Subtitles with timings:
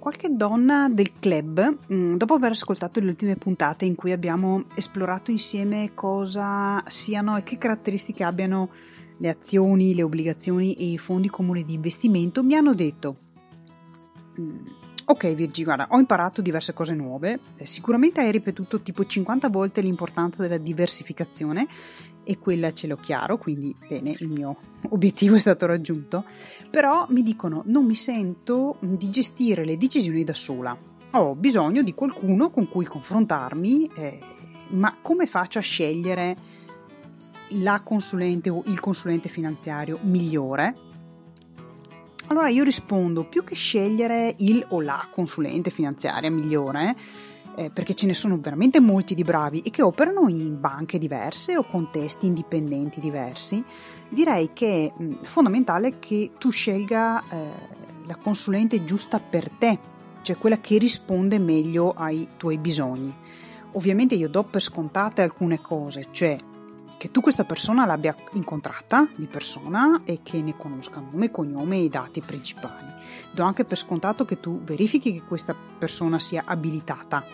[0.00, 5.30] qualche donna del club, mm, dopo aver ascoltato le ultime puntate in cui abbiamo esplorato
[5.30, 8.70] insieme cosa siano e che caratteristiche abbiano
[9.18, 13.16] le azioni, le obbligazioni e i fondi comuni di investimento, mi hanno detto
[14.40, 14.66] mm,
[15.10, 19.80] Ok Virgi, guarda, ho imparato diverse cose nuove, eh, sicuramente hai ripetuto tipo 50 volte
[19.80, 21.66] l'importanza della diversificazione
[22.22, 24.56] e quella ce l'ho chiaro, quindi bene, il mio
[24.90, 26.24] obiettivo è stato raggiunto,
[26.70, 30.78] però mi dicono non mi sento di gestire le decisioni da sola,
[31.10, 34.18] ho bisogno di qualcuno con cui confrontarmi, eh,
[34.68, 36.36] ma come faccio a scegliere
[37.48, 40.88] la consulente o il consulente finanziario migliore?
[42.30, 46.94] Allora io rispondo, più che scegliere il o la consulente finanziaria migliore,
[47.56, 51.56] eh, perché ce ne sono veramente molti di bravi e che operano in banche diverse
[51.56, 53.64] o contesti indipendenti diversi,
[54.08, 57.36] direi che è fondamentale che tu scelga eh,
[58.06, 59.76] la consulente giusta per te,
[60.22, 63.12] cioè quella che risponde meglio ai tuoi bisogni.
[63.72, 66.36] Ovviamente io do per scontate alcune cose, cioè
[67.00, 71.84] che tu questa persona l'abbia incontrata di persona e che ne conosca nome, cognome e
[71.84, 72.92] i dati principali.
[73.30, 77.24] Do anche per scontato che tu verifichi che questa persona sia abilitata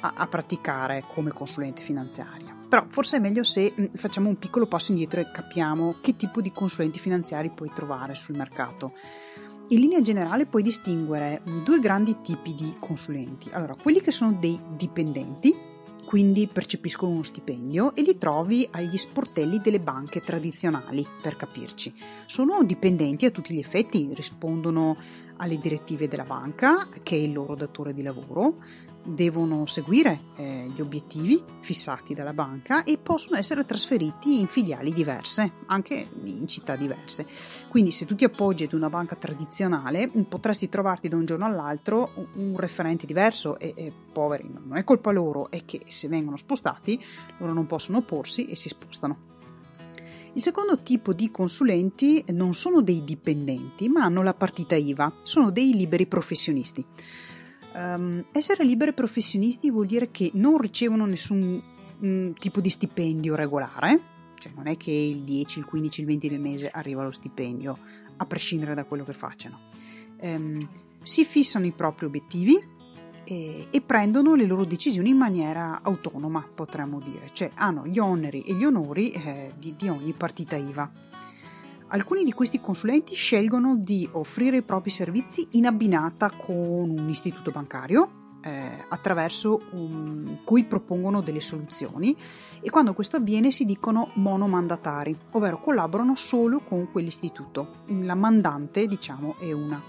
[0.00, 2.54] a, a praticare come consulente finanziaria.
[2.68, 6.42] Però forse è meglio se mm, facciamo un piccolo passo indietro e capiamo che tipo
[6.42, 8.92] di consulenti finanziari puoi trovare sul mercato.
[9.68, 13.48] In linea generale puoi distinguere due grandi tipi di consulenti.
[13.52, 15.54] Allora, quelli che sono dei dipendenti,
[16.08, 21.92] quindi percepiscono uno stipendio e li trovi agli sportelli delle banche tradizionali, per capirci.
[22.24, 24.96] Sono dipendenti a tutti gli effetti, rispondono
[25.36, 28.56] alle direttive della banca, che è il loro datore di lavoro,
[29.14, 35.52] devono seguire eh, gli obiettivi fissati dalla banca e possono essere trasferiti in filiali diverse,
[35.66, 37.26] anche in città diverse.
[37.68, 42.12] Quindi se tu ti appoggi ad una banca tradizionale potresti trovarti da un giorno all'altro
[42.34, 47.02] un referente diverso e, e poveri, non è colpa loro, è che se vengono spostati
[47.38, 49.36] loro non possono opporsi e si spostano.
[50.34, 55.50] Il secondo tipo di consulenti non sono dei dipendenti, ma hanno la partita IVA, sono
[55.50, 56.84] dei liberi professionisti.
[57.72, 61.62] Um, essere liberi professionisti vuol dire che non ricevono nessun
[62.00, 64.00] um, tipo di stipendio regolare,
[64.38, 67.78] cioè non è che il 10, il 15, il 20 del mese arriva lo stipendio,
[68.16, 69.60] a prescindere da quello che facciano.
[70.20, 70.66] Um,
[71.02, 72.60] si fissano i propri obiettivi
[73.24, 78.42] e, e, prendono le loro decisioni in maniera autonoma, potremmo dire, cioè hanno gli oneri
[78.42, 80.90] e gli onori eh, di, di ogni partita IVA.
[81.90, 87.50] Alcuni di questi consulenti scelgono di offrire i propri servizi in abbinata con un istituto
[87.50, 92.14] bancario eh, attraverso un, cui propongono delle soluzioni
[92.60, 97.76] e quando questo avviene si dicono monomandatari, ovvero collaborano solo con quell'istituto.
[97.86, 99.80] La mandante, diciamo, è una.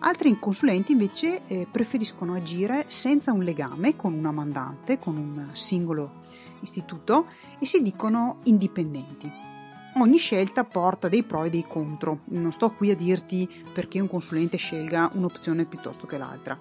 [0.00, 6.20] Altri consulenti invece eh, preferiscono agire senza un legame con una mandante, con un singolo
[6.60, 7.26] istituto
[7.58, 9.56] e si dicono indipendenti.
[10.00, 12.20] Ogni scelta porta dei pro e dei contro.
[12.26, 16.56] Non sto qui a dirti perché un consulente scelga un'opzione piuttosto che l'altra.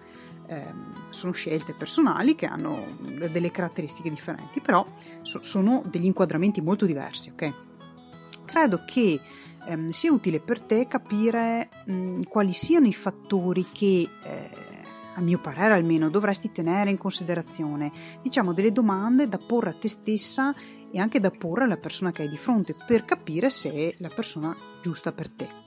[0.48, 0.66] Eh,
[1.10, 4.86] sono scelte personali che hanno delle caratteristiche differenti, però
[5.22, 7.54] so- sono degli inquadramenti molto diversi, ok?
[8.46, 9.20] Credo che
[9.68, 14.50] ehm, sia utile per te capire mh, quali siano i fattori che eh,
[15.16, 19.90] a mio parere almeno dovresti tenere in considerazione, diciamo delle domande da porre a te
[19.90, 20.56] stessa
[20.92, 24.12] e anche da porre alla persona che hai di fronte per capire se è la
[24.14, 25.66] persona giusta per te.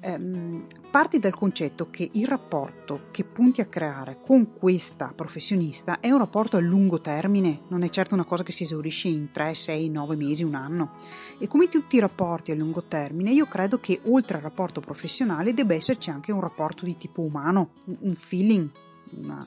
[0.00, 6.10] Ehm, parti dal concetto che il rapporto che punti a creare con questa professionista è
[6.10, 9.54] un rapporto a lungo termine, non è certo una cosa che si esaurisce in 3,
[9.54, 10.92] 6, 9 mesi, un anno.
[11.38, 15.52] E come tutti i rapporti a lungo termine, io credo che oltre al rapporto professionale
[15.52, 18.70] debba esserci anche un rapporto di tipo umano, un feeling,
[19.16, 19.44] una,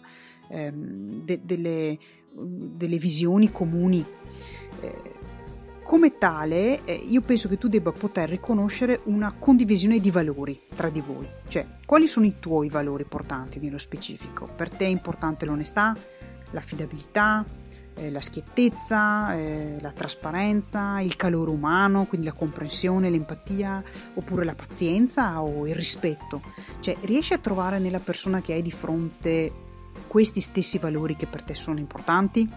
[0.51, 1.97] ehm, de- delle,
[2.31, 4.05] delle visioni comuni
[4.81, 5.19] eh,
[5.83, 10.89] come tale, eh, io penso che tu debba poter riconoscere una condivisione di valori tra
[10.89, 14.47] di voi, cioè quali sono i tuoi valori portanti nello specifico.
[14.55, 15.93] Per te è importante l'onestà,
[16.51, 17.43] l'affidabilità,
[17.95, 23.83] eh, la schiettezza, eh, la trasparenza, il calore umano, quindi la comprensione, l'empatia,
[24.13, 26.41] oppure la pazienza o il rispetto.
[26.79, 29.51] Cioè, riesci a trovare nella persona che hai di fronte
[30.07, 32.49] questi stessi valori che per te sono importanti?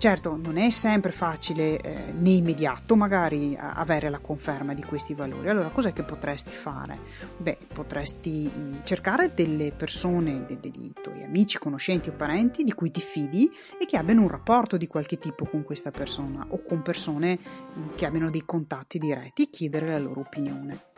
[0.00, 5.50] Certo, non è sempre facile eh, né immediato magari avere la conferma di questi valori.
[5.50, 6.98] Allora, cos'è che potresti fare?
[7.36, 12.90] Beh, potresti mh, cercare delle persone, de- dei tuoi amici, conoscenti o parenti di cui
[12.90, 16.80] ti fidi e che abbiano un rapporto di qualche tipo con questa persona o con
[16.80, 20.89] persone mh, che abbiano dei contatti diretti e chiedere la loro opinione.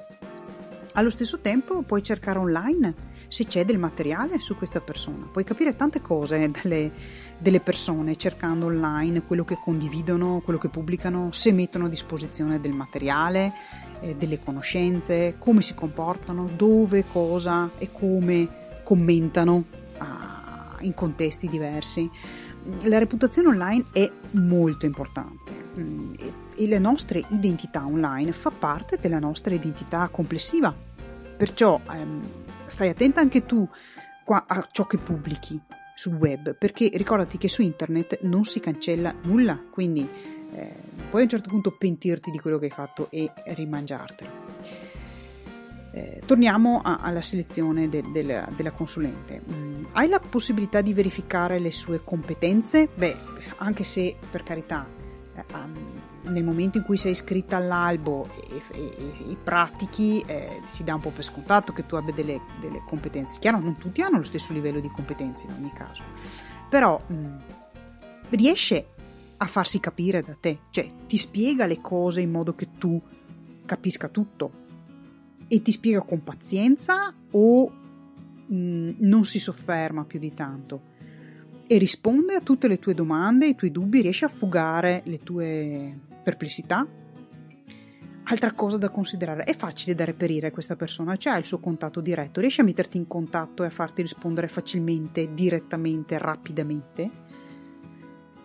[0.94, 2.94] Allo stesso tempo puoi cercare online
[3.28, 5.26] se c'è del materiale su questa persona.
[5.32, 6.92] Puoi capire tante cose dalle,
[7.38, 12.72] delle persone cercando online quello che condividono, quello che pubblicano, se mettono a disposizione del
[12.72, 13.52] materiale,
[14.00, 19.64] eh, delle conoscenze, come si comportano, dove, cosa e come commentano
[19.96, 22.10] ah, in contesti diversi.
[22.82, 29.54] La reputazione online è molto importante e le nostre identità online fa parte della nostra
[29.54, 30.74] identità complessiva.
[31.36, 32.22] Perciò ehm,
[32.66, 33.66] stai attenta anche tu
[34.24, 35.60] a ciò che pubblichi
[35.94, 40.08] sul web, perché ricordati che su internet non si cancella nulla, quindi
[40.54, 40.74] eh,
[41.10, 44.30] puoi a un certo punto pentirti di quello che hai fatto e rimangiartelo.
[45.94, 49.42] Eh, torniamo a, alla selezione de, de, de, della consulente.
[49.52, 52.88] Mm, hai la possibilità di verificare le sue competenze?
[52.94, 53.16] Beh,
[53.58, 54.88] anche se per carità,
[56.22, 61.00] nel momento in cui sei iscritta all'albo e, e, e, pratichi, eh, si dà un
[61.00, 63.38] po' per scontato che tu abbia delle, delle, competenze.
[63.40, 66.04] Chiaro, non tutti hanno lo stesso livello di competenze in ogni caso,
[66.68, 67.36] però mh,
[68.30, 68.86] riesce
[69.36, 73.00] a farsi capire da te, cioè ti spiega le cose in modo che tu
[73.64, 74.60] capisca tutto.
[75.48, 77.72] E ti spiega con pazienza o
[78.46, 80.90] mh, non si sofferma più di tanto
[81.66, 85.98] e risponde a tutte le tue domande, i tuoi dubbi, riesce a fugare le tue
[86.22, 86.86] perplessità.
[88.24, 92.00] Altra cosa da considerare, è facile da reperire questa persona, cioè ha il suo contatto
[92.00, 97.10] diretto, riesce a metterti in contatto e a farti rispondere facilmente, direttamente, rapidamente.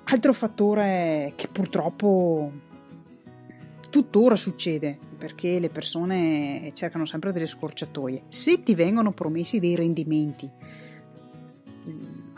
[0.06, 2.52] Altro fattore che purtroppo
[3.90, 8.24] tuttora succede, perché le persone cercano sempre delle scorciatoie.
[8.30, 10.50] Se ti vengono promessi dei rendimenti,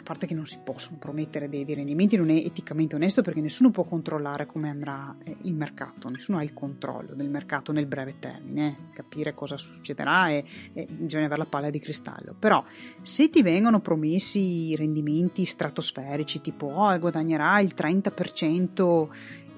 [0.09, 3.69] parte che non si possono promettere dei, dei rendimenti, non è eticamente onesto perché nessuno
[3.69, 8.15] può controllare come andrà eh, il mercato, nessuno ha il controllo del mercato nel breve
[8.17, 8.93] termine, eh.
[8.95, 12.33] capire cosa succederà e, e bisogna avere la palla di cristallo.
[12.39, 12.65] Però
[13.03, 19.07] se ti vengono promessi rendimenti stratosferici, tipo oh, guadagnerà il 30%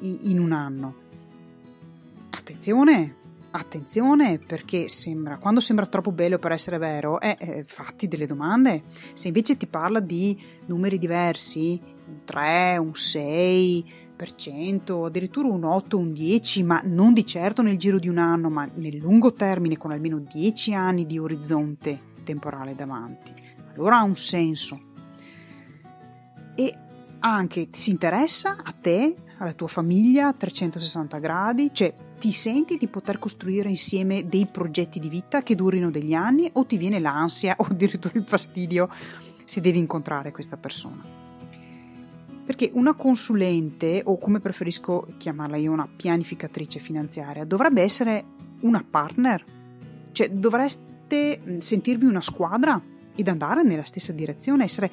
[0.02, 0.96] in un anno,
[2.30, 3.20] attenzione,
[3.52, 8.82] attenzione perché sembra, quando sembra troppo bello per essere vero, eh, eh, fatti delle domande.
[9.14, 16.14] Se invece ti parla di numeri diversi, un 3, un 6%, addirittura un 8, un
[16.14, 19.92] 10, ma non di certo nel giro di un anno, ma nel lungo termine con
[19.92, 23.34] almeno 10 anni di orizzonte temporale davanti,
[23.74, 24.90] allora ha un senso.
[26.56, 26.76] E
[27.22, 32.88] anche si interessa a te, alla tua famiglia a 360 gradi, cioè ti senti di
[32.88, 37.56] poter costruire insieme dei progetti di vita che durino degli anni o ti viene l'ansia
[37.58, 38.90] o addirittura il fastidio
[39.44, 41.04] se devi incontrare questa persona.
[42.44, 48.24] Perché una consulente, o come preferisco chiamarla io, una pianificatrice finanziaria, dovrebbe essere
[48.62, 49.44] una partner,
[50.12, 52.82] cioè dovreste sentirvi una squadra
[53.16, 54.92] ed andare nella stessa direzione, essere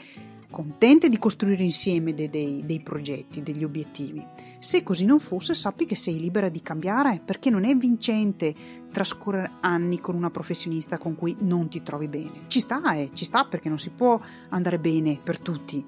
[0.51, 4.25] contente di costruire insieme dei, dei, dei progetti, degli obiettivi.
[4.59, 8.55] Se così non fosse, sappi che sei libera di cambiare, perché non è vincente
[8.91, 12.47] trascorrere anni con una professionista con cui non ti trovi bene.
[12.49, 15.85] Ci sta, eh, ci sta perché non si può andare bene per tutti.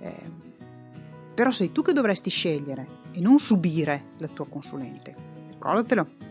[0.00, 0.46] Eh,
[1.34, 5.14] però sei tu che dovresti scegliere e non subire la tua consulente.
[5.50, 6.26] Ricordatelo.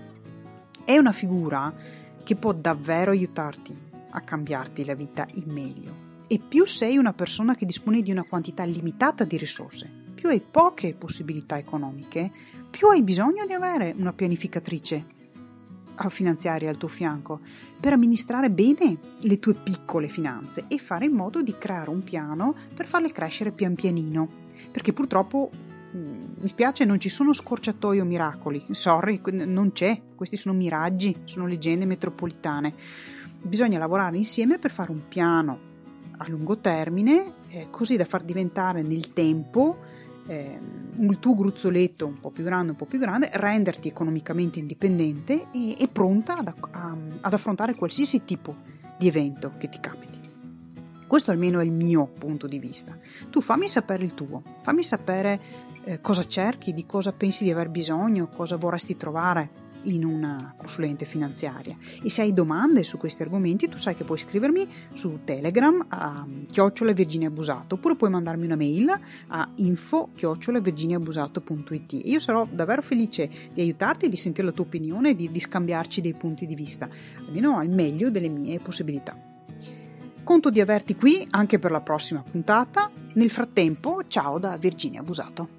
[0.83, 1.73] È una figura
[2.23, 3.73] che può davvero aiutarti
[4.09, 8.23] a cambiarti la vita in meglio e più sei una persona che dispone di una
[8.23, 12.31] quantità limitata di risorse, più hai poche possibilità economiche,
[12.69, 15.15] più hai bisogno di avere una pianificatrice
[16.09, 17.39] finanziaria al tuo fianco
[17.79, 22.53] per amministrare bene le tue piccole finanze e fare in modo di creare un piano
[22.75, 24.27] per farle crescere pian pianino.
[24.71, 25.49] Perché purtroppo
[25.95, 28.63] mm, mi spiace, non ci sono scorciatoie o miracoli.
[28.69, 29.99] Sorry, non c'è.
[30.15, 32.73] Questi sono miraggi, sono leggende metropolitane.
[33.41, 35.75] Bisogna lavorare insieme per fare un piano
[36.17, 39.77] a lungo termine, eh, così da far diventare nel tempo
[40.27, 40.59] eh,
[40.97, 45.75] il tuo gruzzoletto un po' più grande, un po' più grande, renderti economicamente indipendente e,
[45.79, 48.55] e pronta ad, a, ad affrontare qualsiasi tipo
[48.97, 50.19] di evento che ti capiti.
[51.07, 52.97] Questo almeno è il mio punto di vista.
[53.29, 55.39] Tu fammi sapere il tuo, fammi sapere
[55.83, 61.05] eh, cosa cerchi, di cosa pensi di aver bisogno, cosa vorresti trovare in una consulente
[61.05, 61.75] finanziaria.
[62.01, 66.25] E se hai domande su questi argomenti, tu sai che puoi scrivermi su Telegram a
[66.47, 72.01] chiocciola Virginia Busato oppure puoi mandarmi una mail a info chiocciola virginiabusato.it.
[72.05, 76.13] Io sarò davvero felice di aiutarti, di sentire la tua opinione, di, di scambiarci dei
[76.13, 76.89] punti di vista,
[77.25, 79.17] almeno al meglio delle mie possibilità.
[80.23, 82.91] Conto di averti qui anche per la prossima puntata.
[83.13, 85.56] Nel frattempo, ciao da Virginia Busato.